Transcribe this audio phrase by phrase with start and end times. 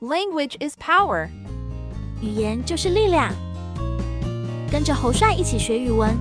[0.00, 1.28] Language is power，
[2.22, 3.34] 语言就是力量。
[4.72, 6.16] 跟着侯帅一起学语文，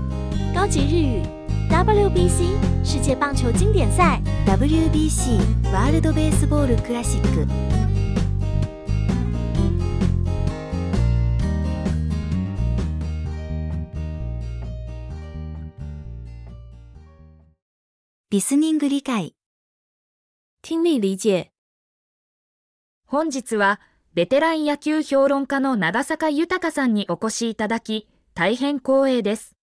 [0.53, 1.23] 高级日语
[1.69, 5.39] ，WBC 世界棒球经典赛，WBC
[5.71, 7.47] World Baseball Classic，
[18.29, 19.35] ビジネス理解，
[20.61, 21.51] 听力理解。
[23.11, 23.81] 本日は
[24.13, 29.55] ベテラン野球評論家の長坂豊さんにお越しいただき、大変光栄です。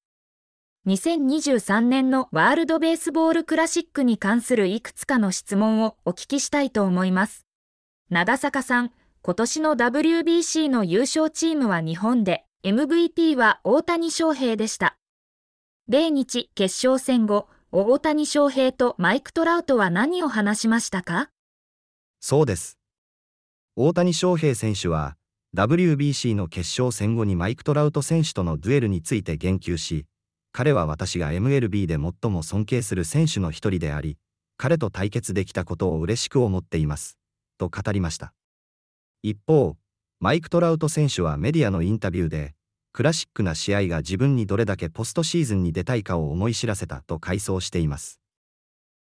[0.88, 7.46] 2023年のワールドベースボールクラシックに関するいくつかの質問をお聞きしたいと思います。
[8.10, 8.90] 長坂さん、
[9.22, 14.96] 今年の WBC の優勝チームは日本で、MVP は大谷翔平でした。
[15.86, 21.30] 米日決勝戦後、大谷翔平とマイク・トラウトは何を話しましたか？
[22.18, 22.76] そうです。
[23.78, 25.18] 大谷翔平選手は
[25.54, 30.06] WBC の決勝戦後にマイク・トラウト選手とのデュエルについて言及し、
[30.50, 34.16] 彼は私が MLB で最も尊敬する選手の一人であり、
[34.56, 37.18] 彼と対決できたことを嬉しく思っています。
[37.58, 38.32] と語りました。
[39.22, 39.76] 一方、
[40.20, 42.54] マイク・トラウト選手はメディアのインタビューで、
[42.94, 48.22] クラシックな試合が自分にどれだけポストシーズンに出たいかを思い知らせたと回想しています。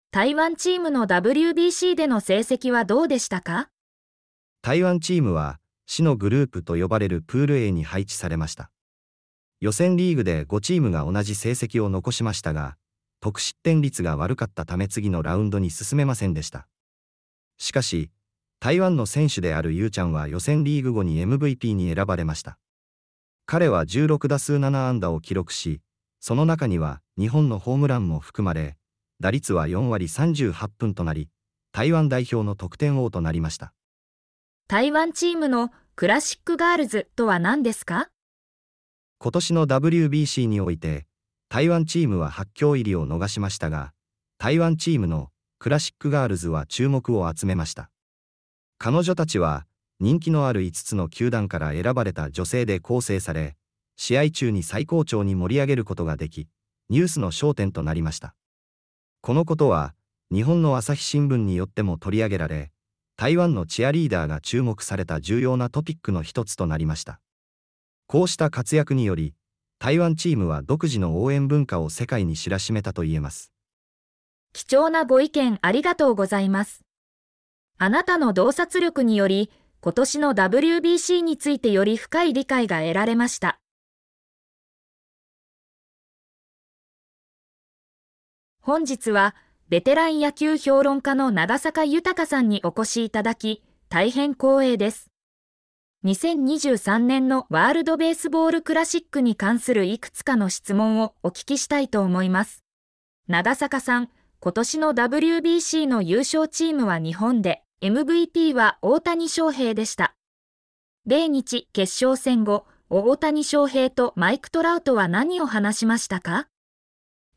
[0.09, 3.69] 台湾チームの WBC での成績はどうでしたか？
[4.65, 8.71] 台湾チームは死のグループと呼ばれるプール A に配置されました。
[9.61, 12.75] 予選リーグで5チームが同じ成績を残しましたが、
[13.21, 16.67] 得失点率が悪かったため次のラウンドに進めませんでした。
[17.59, 18.09] しかし、
[18.59, 22.57] 台湾の選手であるユーちゃんは予選リーグ後に MVP に選ばれました。
[23.45, 25.79] 彼は16打数7安打を記録し、
[26.19, 28.77] その中には日本のホームランも含まれ、
[29.19, 31.29] 打率は4割38分となり、
[31.71, 33.71] 台湾代表の得点王となりました。
[34.67, 38.07] 台湾チームのクラシックガールズとは何ですか？
[39.19, 41.05] 今年の WBC において、
[41.49, 43.93] 台湾チームは発強入りを逃しましたが、
[44.39, 45.29] 台湾チームの
[45.59, 47.91] クラシックガールズは注目を集めました。
[48.79, 49.67] 彼女たちは
[49.99, 53.57] 人気のある5つの球団から選ばれた女性で構成され、
[53.97, 56.47] 試合中に最高潮に盛り上げることができ、
[56.89, 58.33] ニュースの焦点となりました。
[59.21, 59.93] このことは、
[60.33, 62.71] 日本の朝日新聞によっても取り上げられ、
[63.17, 67.21] 台湾のチアリーダーが注目された重要なトピックの一つとなりました。
[68.07, 69.33] こうした活躍により、
[69.79, 73.53] 台湾チームは独自の応援文化を世界に知らしめたと言えます。
[74.51, 76.81] 貴重なご意見ありがとうございます。
[77.77, 79.49] あなたの洞察力により、
[79.79, 83.59] 今年の WBC についてより深い理解が得られました。
[88.61, 89.35] 本日は、
[89.67, 95.09] ベテラン野球評論家の長坂豊さんにお越しいただき、大変光栄です。
[96.05, 102.63] 2023年のワールドベースボールクラシックに関するいくつかの質問をお聞きしたいと思います。
[103.27, 104.09] 長坂さん、
[104.39, 110.13] 今年の WBC の優勝チームは日本で、MVP は大谷翔平でした。
[111.07, 116.49] 米日決勝戦後、大谷翔平とマイク・トラウトは何を話しましたか？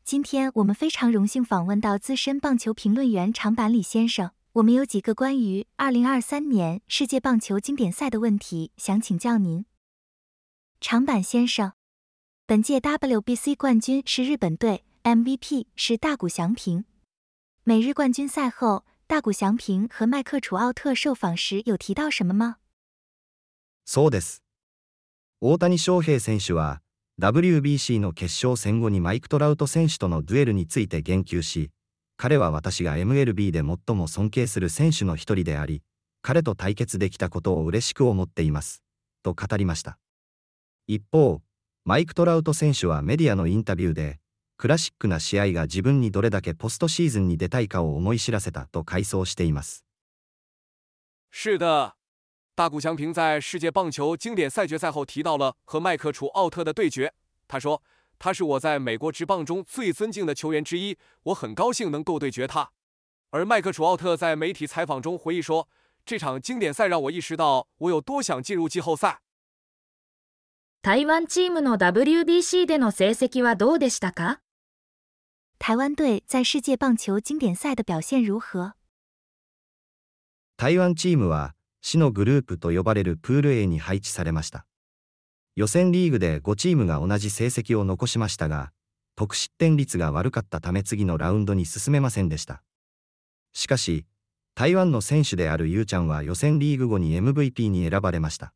[0.08, 4.30] 今天我们非常荣幸访问到资深棒球评论员长坂里先生。
[4.52, 9.64] 我们有几个关于2023年世界棒球经典赛的问题想请教您。
[10.80, 11.72] 长坂先生，
[12.46, 16.84] 本届 WBC 冠军是日本队，MVP 是大谷翔平。
[17.64, 22.58] 美日冠军赛后，大谷翔平和麦克楚奥特受访时有提到什么吗？
[23.84, 24.36] そうです。
[25.40, 26.78] 大谷翔平選手は
[27.19, 31.69] WBC の決勝戦後にマイク・トラウト選手とのデュエルについて言及し、
[32.15, 35.83] 彼は私が MLB で最も尊敬する選手の一人であり、
[36.21, 38.83] 彼と対決できたことを嬉しく思っています。
[39.21, 39.97] と語りました。
[40.87, 41.41] 一方、
[41.83, 44.19] マイク・トラウト選手はメディアのインタビューで、
[44.55, 49.83] クラシックな試合が自分にどれだけポストシーズンに出たいかを思い知らせたと回想しています。
[51.31, 51.98] 是的，
[52.58, 57.12] 大谷翔平在世界棒球经典赛决赛后提到了和麦克楚奥特的对决。
[57.48, 62.70] 他说：“他是我在美国职棒中最尊敬的球员之一，我很高兴能够对决他。”
[63.30, 69.20] 而麦克楚奥特在媒体采访中回忆说：“这场经典赛让我意识到我有多想进入季后赛。
[70.82, 74.40] 台湾チームの WBC での成績はどうでしたか
[75.58, 78.74] 台湾队在世界棒球经典赛的表现如何？
[80.56, 84.65] 台湾チームは 死のグループと呼ばれるプール A に配置されました。
[85.55, 88.71] 予選リーグで5チームが同じ成績を残しましたが、
[89.15, 92.63] 得失点率が悪かったため次のラウンドに進めませんでした。
[93.53, 94.05] しかし、
[94.55, 98.53] 台湾の選手であるユーちゃんは予選リーグ後に MVP に選ばれました。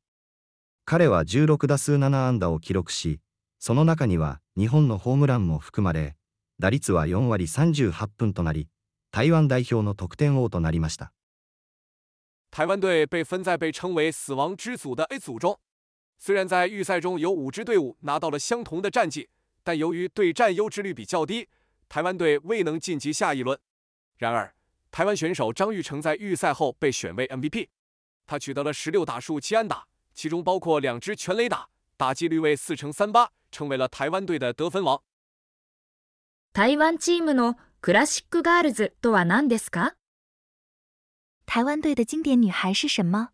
[0.85, 3.19] 彼は16打数7安打を記録し、
[3.59, 6.15] その中には日本のホームランも含まれ、
[6.59, 8.67] 打率は4割38分となり、
[9.11, 11.13] 台湾代表の得点王となりました。
[12.52, 15.58] 台湾队被分在被称为“死亡之组”的 A 组中。
[16.16, 19.28] 虽然在预赛中有五支队伍拿到了相同的战绩，
[19.62, 21.48] 但由于对战优质率比较低，
[21.88, 23.58] 台湾队未能晋级下一轮。
[24.16, 24.54] 然而，
[24.90, 27.68] 台湾选手张玉成在预赛后被选为 MVP，
[28.26, 35.00] 他取得了十六打数七安打，其中包括两支全垒打，打击率为四成三八，成为了台湾队的得分王。
[36.52, 39.94] 台湾チームのクラシックガールズとは何ですか？
[41.45, 43.29] 台湾队的经典女孩是什么？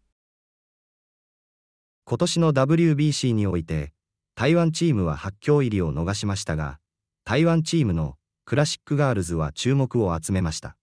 [2.06, 3.94] 今年の WBC において
[4.36, 6.80] 台湾チームは発強入りを逃しましたが、
[7.24, 10.76] 台湾チームのクラシックガールズは注目を集めました。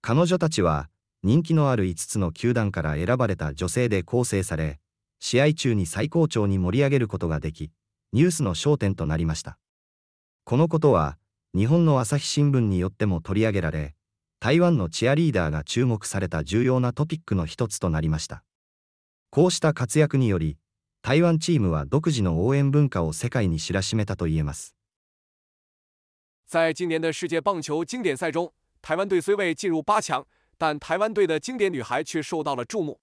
[0.00, 0.88] 彼女たちは
[1.22, 4.78] 人気のある5つの球団から選ばれた女性で構成され、
[5.18, 7.72] 試合中に最高潮に盛り上げることができ、
[8.12, 9.58] ニュースの焦点となりました。
[10.44, 11.18] このことは、
[11.56, 13.95] 日本の朝日新聞によっても取り上げられ、
[14.46, 18.44] 台湾のチアリーダーが注目された重要なトピックの一つとなりました。
[19.28, 20.56] こうした活躍により、
[21.02, 24.76] 台湾チームは独自の応援文化を世界に知らしめたと言えます。
[26.46, 30.24] 在今年的世界棒球经典赛中，台湾队虽未进入八强，
[30.56, 33.00] 但台湾队的经典女孩却受到了注目。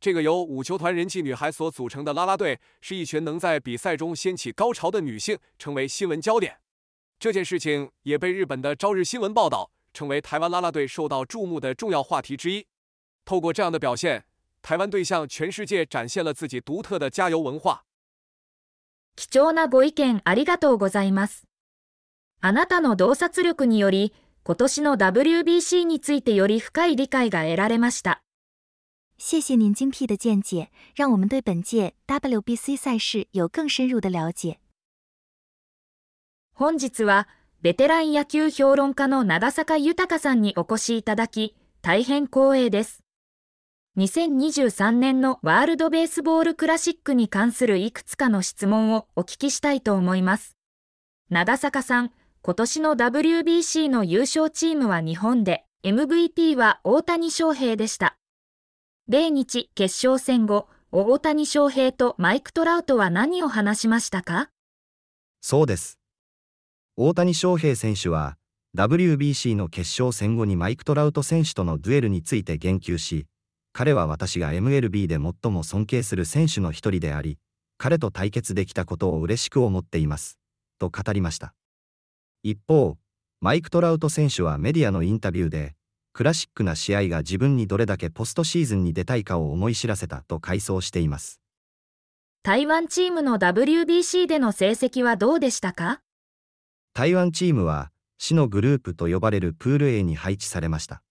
[0.00, 6.56] 这个由五球团人气女孩所组成的啦啦队，是一群能在比赛中掀起高潮的女性，成为新闻焦点。
[7.20, 12.67] 这件事情也被日本的朝日新闻报道，成为台湾啦啦队受到注目的重要话题之一。
[13.23, 14.23] 透过这样的表现，
[14.61, 17.83] 台湾队向全世界展现了自己独特的加油文化。
[19.15, 21.45] 貴重なご意見ありがとうございます。
[22.41, 24.13] あなたの洞察力により、
[24.43, 28.21] 今年の WBC についてより深い理解が得られました。
[29.17, 34.59] 谢谢您精辟的见解，让我们对本届 WBC 赛事有更深入的了解。
[36.53, 37.27] 本日は、
[37.62, 43.04] ベテラン野球評論家の長坂豊さんにお越しいただき、大変光栄です。
[43.98, 50.56] 2023年のワールドベースボールクラシックに関するいくつかの質問をお聞きしたいと思います。
[51.28, 58.16] 長坂さん、今年の WBC の優勝チームは日本で、MVP は大谷翔平でした。
[59.06, 64.48] 米日決勝戦後、大谷翔平とマイク・トラウトは何を話しましたか？
[65.42, 65.99] そうです。
[67.02, 68.36] 大谷翔平選手は、
[68.76, 73.26] WBC の決勝戦後にマイク・トラウト選手とのデュエルについて言及し、
[73.72, 77.38] 彼は私が MLB で最も尊敬する選手の一人であり、
[77.78, 80.38] 彼と対決できたことを嬉しく思っています。
[80.78, 81.54] と語りました。
[82.42, 82.98] 一方、
[83.40, 85.76] マイク・トラウト選手はメディアのインタビューで、
[86.12, 91.40] クラシックな試合が自分にどれだけポストシーズンに出たいかを思い知らせたと回想しています。
[92.42, 96.02] 台湾チームの WBC での成績はどうでしたか？
[96.92, 101.02] 台湾チームは、死のグループと呼ばれるプール A に配置されました。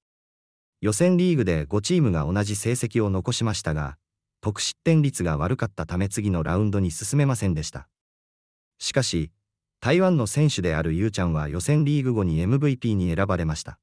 [0.82, 3.98] 予選リーグで5チームが同じ成績を残しましたが、
[4.42, 7.90] 得失点率が悪かったため次のラウンドに進めませんでした。
[8.78, 9.32] しかし、
[9.82, 13.80] 台湾の選手であるユーちゃんは予選リーグ後に MVP に選ばれました。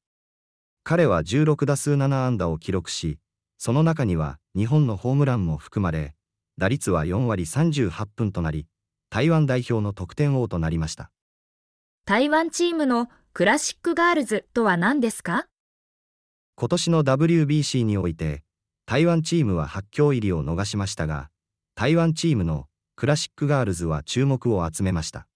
[0.84, 3.19] 彼は16打数7安打を記録し、
[3.58, 6.14] その中には日本のホームランも含まれ、
[6.58, 8.67] 打率は4割38分となり、
[9.10, 11.10] 台湾代表の得点王となりました。
[12.08, 15.46] 台湾チームのクラシックガールズとは何ですか？
[16.55, 18.44] 今年の WBC において、
[18.86, 21.31] 台湾チームは発強入りを逃しましたが、
[21.75, 25.27] 台湾チームのクラシックガールズは注目を集めました。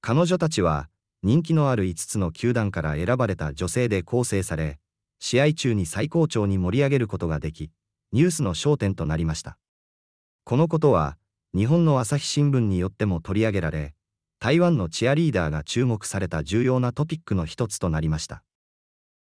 [0.00, 0.88] 彼女たちは
[1.22, 4.78] 人気のある5つの球団から選ばれた女性で構成され、
[5.18, 7.70] 試合中に最高潮に盛り上げることができ、
[8.12, 9.58] ニュースの焦点となりました。
[10.44, 11.18] このことは、
[11.54, 13.92] 日本の朝日新聞によっても取り上げられ、
[14.42, 18.42] 台湾のチアリーダーが注目された重要なトピックの一つとなりました。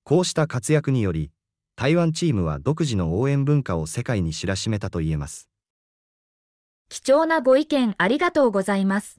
[0.04, 1.30] こうした活躍により、
[1.74, 5.48] 台湾チームは独自の応援文化を世界に知らしめたと言えます。
[6.90, 9.16] 貴重なご意見ありがとうございます。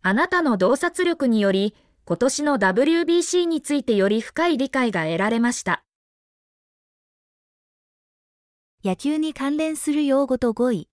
[0.00, 1.74] あなたの洞察力により、
[2.06, 5.84] 今年の WBC についてより深い理解が得られました。
[8.82, 10.88] 野球に関連する用語と語彙。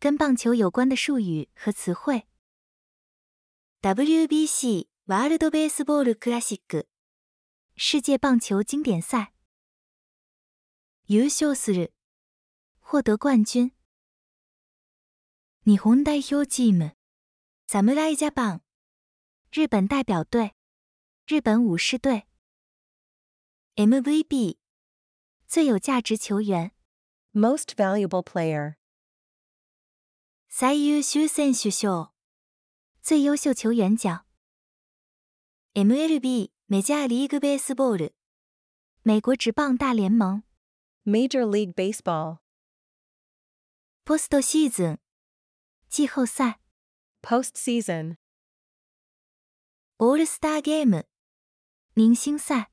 [0.00, 2.26] 跟棒球有关的术语和词汇。
[3.83, 6.87] WBC ワールドベースボールクラシック
[7.77, 9.31] 世界棒球经典赛
[11.07, 11.93] 優勝する
[12.81, 13.71] 獲得冠軍
[15.65, 16.93] 日本代表チーム
[17.67, 18.61] 侍ジャパン、
[19.51, 20.53] 日本代表队、
[21.27, 22.25] 日本武士队、
[23.75, 24.57] MVP、
[25.47, 26.71] 最有价值球员。
[27.33, 28.75] Most valuable player.
[30.49, 32.10] 最優秀選手賞。
[33.04, 34.22] 最優秀球員奖。
[35.74, 38.14] MLB メジャーリーグベースボール。
[39.04, 40.44] 美国职棒大聯盟。
[41.04, 42.36] Major League Baseball.
[44.04, 45.00] ポストシーズン。
[45.90, 46.60] 季後賽。
[47.24, 48.14] Postseason.
[49.98, 51.08] オールスターゲーム。
[51.96, 52.70] 明星賽。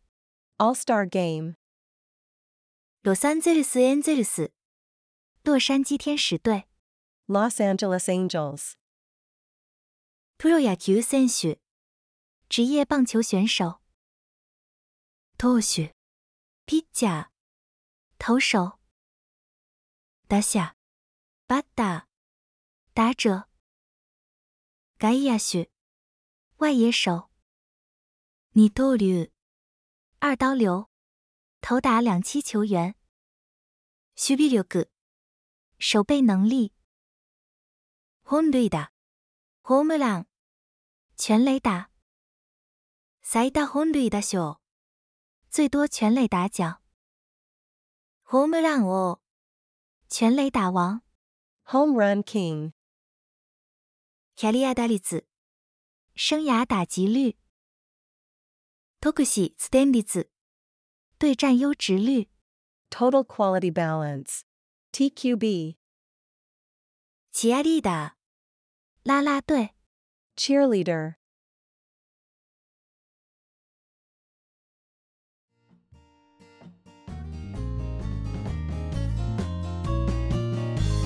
[0.60, 1.56] All Star Game.
[3.02, 4.52] ロサンゼルスエンゼルス。
[5.44, 6.68] 洛杉矶天使隊。
[7.28, 8.78] Los Angeles Angels.
[10.42, 11.60] プロ野球選手，
[12.48, 13.82] 职业棒球选手。
[15.38, 15.92] 投手，
[16.66, 17.28] ピッチャー，
[18.18, 18.80] 投手。
[20.30, 20.76] 打者，
[21.50, 22.06] バッター，
[22.94, 23.50] 打者。
[25.02, 25.70] 外野手，
[26.56, 27.28] 外野手。
[28.54, 29.30] 二刀流，
[30.22, 30.90] 二刀流，
[31.60, 32.96] 投打两栖球员。
[34.16, 34.88] 守備力，
[35.80, 36.72] 守备能力。
[38.24, 40.29] ホームラン。
[41.19, 41.91] 全垒打。
[43.23, 44.59] 最多本塁打賞。
[45.51, 46.81] 最多全垒打奖。
[48.23, 49.21] ホームラン王。
[50.09, 51.03] 全垒打王。
[51.67, 52.73] Home Run King.
[54.37, 55.27] キャリア打率。
[56.17, 57.37] 生涯打击率。
[59.01, 60.31] 特使ステン率。
[61.19, 62.29] 对战优质率。
[62.91, 64.45] Total Quality Balance.
[64.93, 65.77] TQB.
[67.33, 69.09] チアリーダー。
[69.09, 69.75] 啦啦队。
[70.40, 71.16] Cheerleader.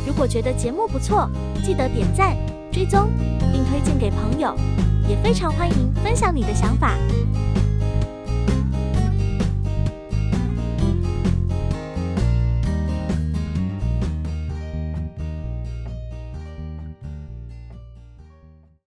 [0.06, 1.28] 如果觉得节目不错，
[1.66, 2.38] 记得点赞、
[2.72, 3.10] 追踪，
[3.52, 4.56] 并推荐给朋友。
[5.10, 6.96] 也非常欢迎分享你的想法。